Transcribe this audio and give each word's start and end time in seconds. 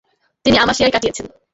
তিনি 0.45 0.57
আমাসিয়ায় 0.57 0.93
কাটিয়েছেন। 0.93 1.25